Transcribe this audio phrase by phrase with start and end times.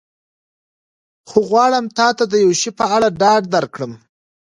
[1.29, 3.93] خو غواړم تا ته د یو شي په اړه ډاډ درکړم.